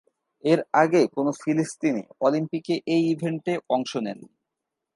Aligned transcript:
এর 0.43 0.59
আগে 0.73 1.01
কোনো 1.15 1.31
ফিলিস্তিনি 1.41 2.03
অলিম্পিকে 2.21 2.75
এই 2.85 3.03
ইভেন্টে 3.13 3.53
অংশ 3.69 3.91
নেননি। 3.97 4.29